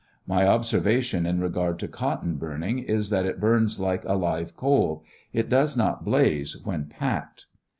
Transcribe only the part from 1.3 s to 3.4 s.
regard to cotton burning is. that it